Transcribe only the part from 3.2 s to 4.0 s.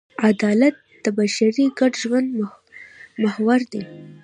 محور دی.